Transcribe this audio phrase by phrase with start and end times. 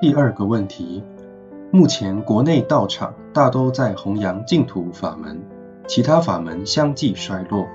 [0.00, 1.02] 第二个问题，
[1.72, 5.42] 目前国内道场大都在弘扬净土法门，
[5.88, 7.66] 其他法门相继衰落。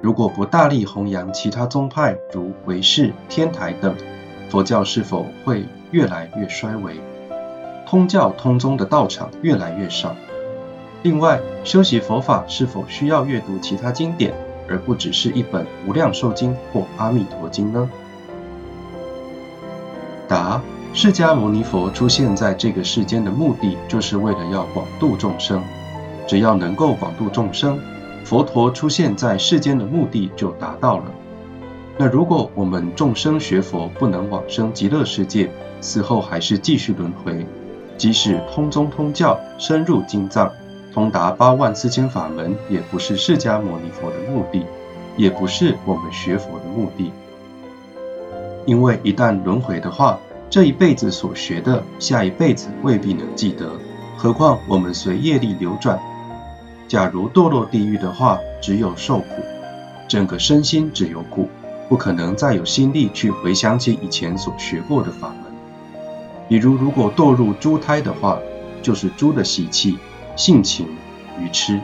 [0.00, 3.94] 如果不大力弘扬其他宗派，如唯识、天台等，
[4.48, 6.98] 佛教是否会越来越衰微？
[7.86, 10.16] 通教通宗的道场越来越少。
[11.02, 14.32] 另外，修习佛法是否需要阅读其他经典，
[14.66, 17.90] 而不只是一本《无量寿经》或《阿弥陀经》呢？
[20.98, 25.62] 释迦牟尼佛出现在这个世间的目的，就是为了要广度众生。
[26.26, 27.78] 只要能够广度众生，
[28.24, 31.04] 佛陀出现在世间的目的就达到了。
[31.98, 35.50] 那如果我们众生学佛不能往生极乐世界，
[35.82, 37.44] 死后还是继续轮回，
[37.98, 40.50] 即使通宗通教，深入经藏，
[40.94, 44.64] 通达八万四千法门，也不是释迦牟尼佛的目的，
[45.18, 47.12] 也不是我们学佛的目的。
[48.64, 53.70] 因为一旦轮回的话，这一辈子所学的，下一辈子未必能记得，
[54.16, 55.98] 何况我们随业力流转。
[56.88, 59.26] 假如堕落地狱的话，只有受苦，
[60.08, 61.48] 整个身心只有苦，
[61.88, 65.52] 不可能再有心力去回想起以前所学过的法门。
[66.48, 68.38] 比如，如果堕入猪胎的话，
[68.82, 69.98] 就是猪的习气、
[70.36, 70.86] 性情、
[71.40, 71.80] 愚痴。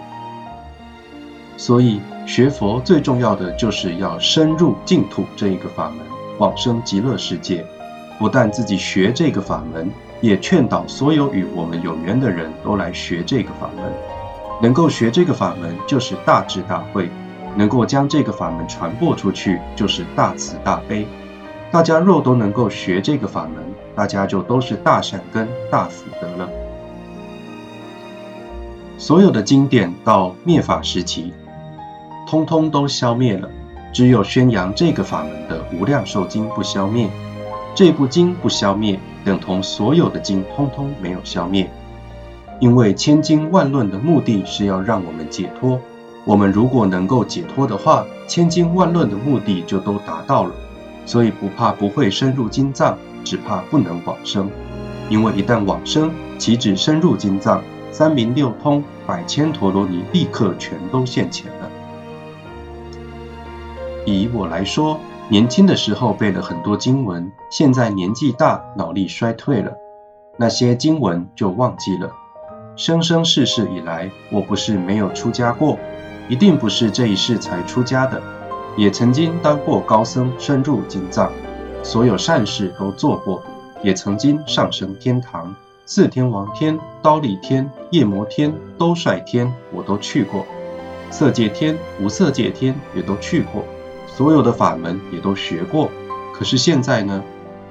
[1.57, 5.99] 所以，学佛最重要的就是要深入净土这一个法门，
[6.39, 7.67] 往生极乐世界。
[8.19, 13.93] 不但自己学这个法门，也劝导所有与我们有缘的人都来学这个法门。
[14.61, 17.07] 能够学这个法门，就是大智大慧；
[17.57, 21.07] 能够将这个法门传播出去，就是大慈大悲。
[21.73, 23.65] 大家若都能够学这个法门，
[23.97, 26.49] 大家就都是大善根、大福德了。
[28.99, 31.33] 所有的经典到灭法时期，
[32.29, 33.49] 通通都消灭了，
[33.93, 37.09] 只有宣扬这个法门的《无量寿经》不消灭。
[37.75, 41.71] 这部经不消灭，等同所有的经通通没有消灭。
[42.61, 45.81] 因为千经万论的目的是要让我们解脱，
[46.25, 50.53] 我们如果能够解脱的话，千经万论的目的就都达到了。
[51.05, 54.49] 所以不怕不会深入经藏，只怕不能往生。
[55.09, 61.69] 因为一旦往生，岂止深入经藏，三明六通、百千陀罗尼立刻全都现前了。
[64.07, 65.01] 以我来说，
[65.33, 69.73] 年轻的时候背了很多经文，现在年纪大，脑力衰退了，
[70.37, 72.13] 那些经文就忘记了。
[72.77, 75.79] 生生世世以来，我不是没有出家过，
[76.29, 78.21] 一定不是这一世才出家的，
[78.77, 81.33] 也曾经当过高僧，深入经藏，
[81.83, 83.43] 所有善事都做过，
[83.83, 85.57] 也曾经上升天堂，
[85.87, 90.45] 四天王天、刀立天、夜摩天、兜率天，我都去过，
[91.11, 93.65] 色界天、无色界天也都去过，
[94.15, 95.91] 所有的法门也都学过，
[96.35, 97.23] 可是现在呢，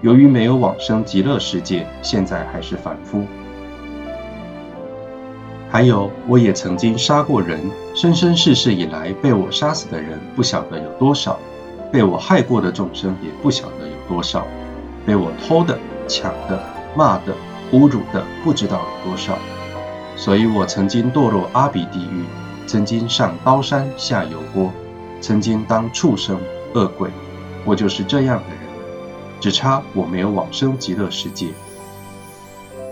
[0.01, 3.23] 由于没有往生极乐世界，现在还是凡夫。
[5.69, 7.59] 还有，我也曾经杀过人，
[7.93, 11.39] 生生世世以来被我杀死的人不晓得有多少，
[11.91, 14.45] 被我害过的众生也不晓得有多少，
[15.05, 15.77] 被我偷的、
[16.07, 16.59] 抢的、
[16.95, 17.33] 骂的、
[17.71, 19.37] 侮辱的不知道有多少。
[20.17, 22.25] 所以我曾经堕落阿鼻地狱，
[22.67, 24.71] 曾经上刀山下油锅，
[25.21, 26.37] 曾经当畜生、
[26.73, 27.09] 恶鬼，
[27.63, 28.57] 我就是这样的人，
[29.39, 31.47] 只差我没有往生极乐世界。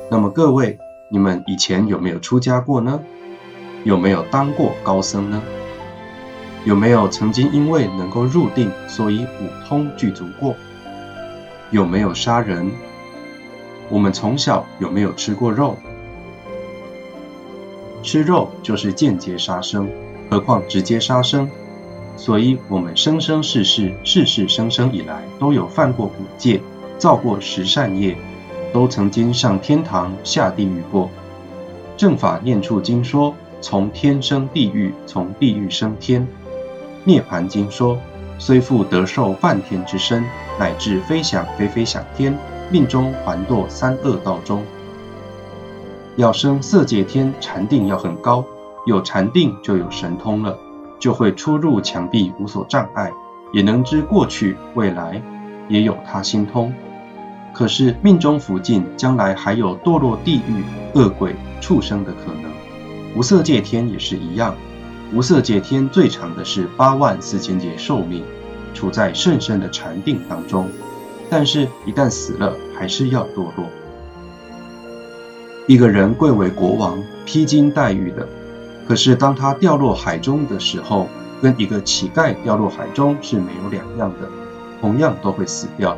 [0.10, 0.80] 那么各位。
[1.12, 3.00] 你们以前有没有出家过呢？
[3.84, 5.42] 有没有当过高僧呢？
[6.66, 10.56] 有没有曾经因为能够入定，所以五通具足过？
[11.72, 12.70] 有没有杀人？
[13.90, 15.76] 我们从小有没有吃过肉？
[18.04, 19.90] 吃肉就是间接杀生，
[20.30, 21.50] 何况直接杀生？
[22.20, 26.60] 所以，我们生生世世、世世生生以来，都有犯过五戒，
[26.98, 28.18] 造过十善业。
[28.74, 31.10] 都曾经上天堂下地狱过。
[31.96, 36.28] 正法念处经说，从天生地狱，从地狱升天。
[37.06, 37.98] 涅盘经说，
[38.38, 40.26] 虽复得受梵天之身，
[40.60, 42.38] 乃至飞翔飞飞享天，
[42.70, 44.62] 命中还堕三恶道中。
[46.18, 48.44] 要升色界天，禅定要很高，
[48.86, 50.60] 有禅定就有神通了，
[51.00, 53.12] 就会出入墙壁无所障碍，
[53.54, 55.22] 也能知过去未来，
[55.68, 56.74] 也有他心通。
[57.54, 60.64] 可是命中福尽，将来还有堕落地狱、
[60.94, 62.52] 恶鬼、畜生的可能。
[63.16, 64.56] 无色界天也是一样，
[65.14, 68.24] 无色界天最长的是八万四千劫寿命，
[68.76, 70.70] 处在甚深的禅定当中。
[71.32, 73.66] 但是，一旦死了，还是要堕落。
[75.68, 78.28] 一个人贵为国王，披荆戴玉的，
[78.90, 81.08] 可是当他掉落海中的时候，
[81.44, 84.28] 跟一个乞丐掉落海中是没有两样的，
[84.82, 85.96] 同样都会死掉。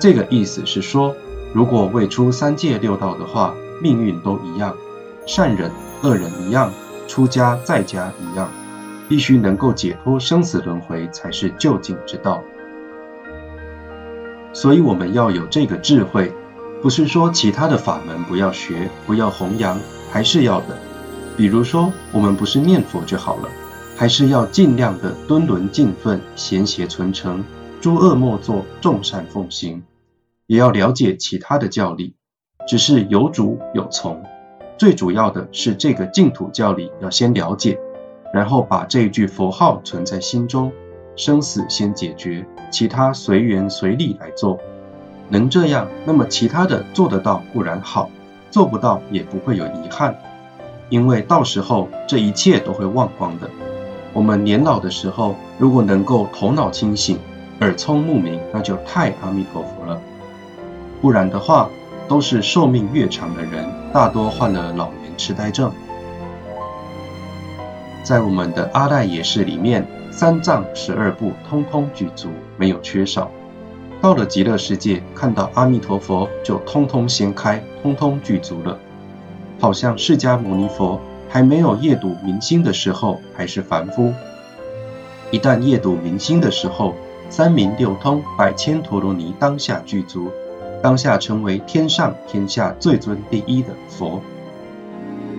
[0.00, 1.14] 这个意思是说，
[1.52, 4.74] 如果未出三界六道的话，命运都一样，
[5.26, 5.70] 善人
[6.02, 6.72] 恶人一样，
[7.06, 8.48] 出家在家一样，
[9.10, 12.42] 必须能够解脱生死轮回才是究竟之道。
[14.54, 16.32] 所以我们要有这个智慧，
[16.80, 19.78] 不是说其他的法门不要学，不要弘扬，
[20.10, 20.78] 还是要的。
[21.36, 23.48] 比如说，我们不是念佛就好了，
[23.96, 27.42] 还是要尽量的敦伦尽分，贤邪存诚，
[27.80, 29.82] 诸恶莫作，众善奉行。
[30.46, 32.14] 也要了解其他的教理，
[32.68, 34.22] 只是有主有从，
[34.76, 37.78] 最主要的是这个净土教理要先了解，
[38.34, 40.72] 然后把这一句佛号存在心中，
[41.16, 44.58] 生死先解决，其他随缘随力来做。
[45.30, 48.10] 能这样，那么其他的做得到固然好，
[48.50, 50.18] 做不到也不会有遗憾，
[50.92, 53.48] 因为到时候这一切都会忘光的。
[54.12, 57.18] 我们年老的时候，如果能够头脑清醒，
[57.60, 59.98] 耳聪目明，那就太阿弥陀佛了。
[61.00, 61.70] 不然的话，
[62.06, 65.72] 都是寿命越长的人，大多患了老年痴呆症。
[68.04, 72.28] 在我们的阿赖耶识里面，三藏十二部通通具足，
[72.58, 73.30] 没有缺少。
[74.02, 78.78] 到了极乐世界，看到阿弥陀佛就通通掀开，通通具足了。
[79.62, 84.12] 好像释迦牟尼佛还没有夜睹明星的时候，还是凡夫；
[85.30, 86.96] 一旦夜睹明星的时候，
[87.30, 90.32] 三明六通、百千陀罗尼当下具足。
[90.82, 94.20] 当下成为天上天下最尊第一的佛，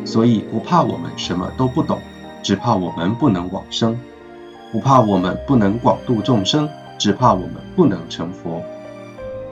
[0.06, 2.00] 所以不怕我们什么都不懂，
[2.42, 3.94] 只怕我们不能往生；
[4.72, 8.64] 不怕我们不能广度众生，只怕我们不能成佛。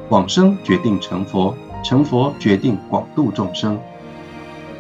[0.08, 1.54] 往生决定成佛，
[1.84, 3.78] 成佛决定广度众生。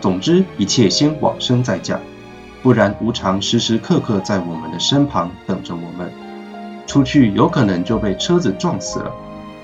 [0.01, 1.99] 总之，一切先往生再讲，
[2.63, 6.11] 不然无常时时刻刻在我们的身旁等着我们。
[6.87, 9.13] 出去有可能就被车子撞死了。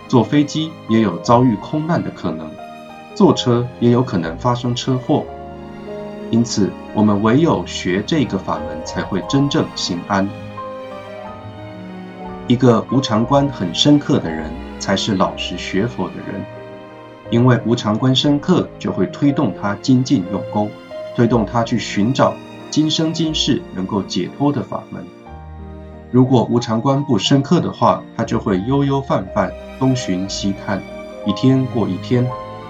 [0.08, 2.50] 坐飞机也有遭遇空难的可能，
[3.16, 5.26] 坐车也有可能发生车祸，
[6.30, 10.30] 因此我们唯有学这个法门，才会真正心安。
[12.48, 14.50] 一个无常观很深刻的人，
[14.80, 16.46] 才是老实学佛的人，
[17.30, 20.70] 因为无常观深刻，就会推动他精进用功，
[21.16, 22.34] 推动他去寻找
[22.70, 25.04] 今生今世能够解脱的法门。
[26.10, 30.82] 如果无常观不深刻的话，他就会悠悠泛泛，东寻西看，
[31.26, 32.26] 一天过一天，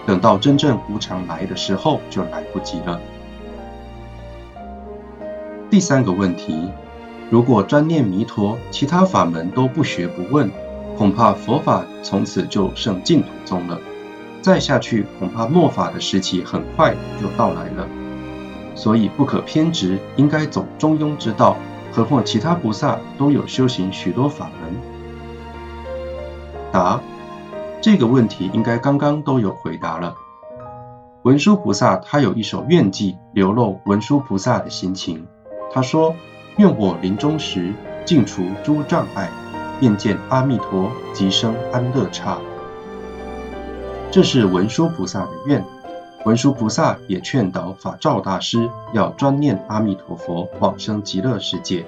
[0.07, 3.00] 等到真正无常来的时候，就来不及了。
[5.69, 6.68] 第三个问题，
[7.30, 10.50] 如果专念弥陀，其他法门都不学不问，
[10.98, 13.80] 恐怕佛法从此就剩净土宗了。
[14.48, 17.86] 再下去，恐怕末法的时期很快就到来了。
[18.76, 21.58] 所以不可偏执，应该走中庸之道。
[21.92, 24.74] 何况其他菩萨都有修行许多法门。
[26.72, 27.02] 答：
[27.82, 30.16] 这个问题应该刚刚都有回答了。
[31.24, 35.28] 文殊菩萨他有一首愿偈，流露文殊菩萨的心情。
[35.74, 36.16] 他说
[36.56, 37.74] ：“愿我临终时
[38.06, 39.30] 尽除诸障碍，
[39.82, 42.38] 便见阿弥陀，即生安乐刹。”
[44.10, 45.64] 这是文殊菩萨的愿。
[46.26, 51.86] 文殊菩萨也劝导法照大师要专念阿弥陀佛，往生极乐世界。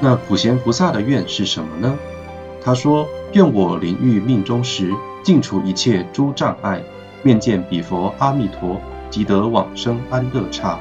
[0.00, 1.96] 那普贤菩萨的愿是什么呢？
[2.62, 6.82] 他说：“愿我临欲命中时，尽除一切诸障碍，
[7.22, 10.78] 面见彼佛阿弥陀，即得往生安乐刹，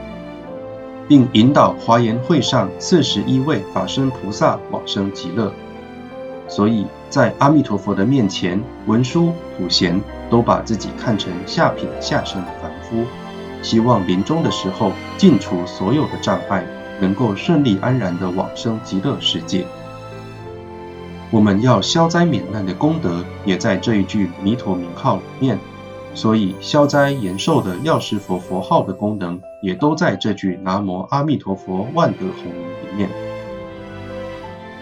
[1.08, 5.53] 并引导华严会上四十一位法身菩萨往生极乐。”
[6.50, 13.06] 所以在阿弥陀佛的面前，文殊、普贤都把自己看成下品下生的凡夫，
[13.62, 16.65] 希望临终的时候尽除所有的障碍，
[17.00, 19.63] 能够顺利安然的往生极乐世界。
[21.32, 25.60] 我们要消灾免难的功德，也在这一句弥陀名号里面，
[26.15, 33.28] 所以消灾延寿的药师佛佛号的功能，也都在这句南无阿弥陀佛万德洪名里面。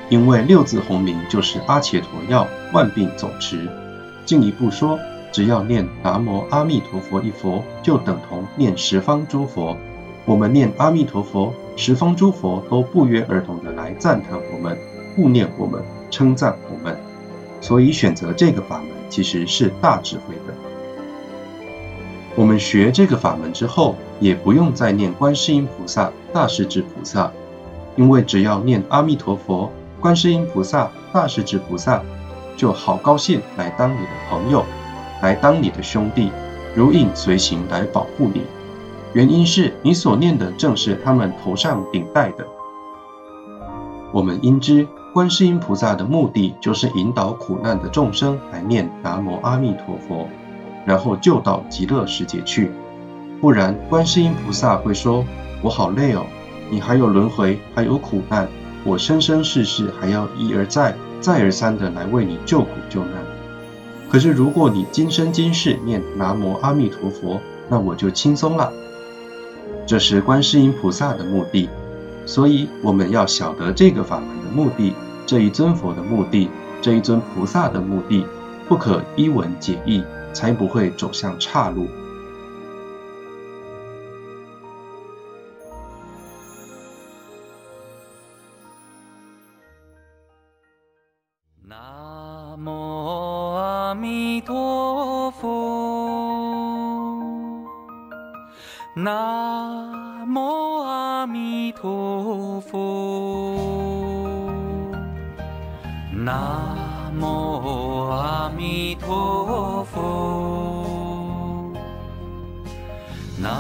[0.10, 3.68] 因为六字洪名就是阿且陀药，万病总持。
[4.26, 4.98] 进一步说，
[5.34, 9.76] 只要念南无阿弥陀佛一佛，就等同念十方诸佛。
[10.26, 14.78] 我们念阿弥陀佛，十方诸佛都不约而同的来赞叹我们、
[15.16, 16.98] 护念我们、称赞我们。
[17.60, 20.54] 所以选择这个法门其实是大智慧的。
[22.36, 27.32] 我们学这个法门之后，也不用再念观世音菩萨、大势至菩萨，
[27.96, 29.70] 因为只要念阿弥陀佛。
[30.00, 32.02] 观世音菩萨、大势至菩萨
[32.56, 34.64] 就好高兴来当你的朋友，
[35.22, 36.32] 来当你的兄弟，
[36.76, 38.44] 如影随形来保护你。
[39.14, 42.46] 原因是你所念的正是他们头上顶戴的。
[44.12, 50.28] 我们应知，观世音菩萨的目的就是引导苦难的众生来念南无阿弥陀佛，
[50.86, 52.72] 然后就到极乐世界去。
[53.42, 55.26] 不然，观世音菩萨会说
[55.62, 56.26] ：“我好累哦，
[56.70, 58.48] 你还有轮回，还有苦难，
[58.88, 63.12] 我生生世世还要一而再、再而三的来为你救苦救难。
[64.10, 68.72] 可是如果你今生今世念南无阿弥陀佛，那我就轻松了。”
[69.86, 71.68] 这是观世音菩萨的目的，
[72.26, 74.94] 所以我们要晓得这个法门的目的，
[75.26, 76.50] 这一尊佛的目的，
[76.82, 78.26] 这一尊菩萨的目的，
[78.70, 80.02] 不可一文解义，
[80.32, 81.88] 才不会走向岔路。
[99.58, 102.78] 南无阿弥陀佛，
[106.12, 111.74] 南无阿弥陀佛，
[113.40, 113.52] 南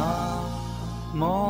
[1.15, 1.46] 无。